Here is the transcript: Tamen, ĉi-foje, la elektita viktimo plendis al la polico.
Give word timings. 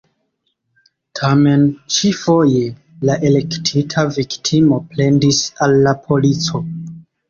Tamen, 1.19 1.65
ĉi-foje, 1.97 2.65
la 3.11 3.21
elektita 3.31 4.09
viktimo 4.21 4.85
plendis 4.93 5.47
al 5.69 5.83
la 5.89 5.99
polico. 6.05 6.69